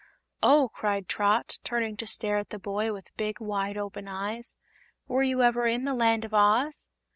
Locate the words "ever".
5.43-5.67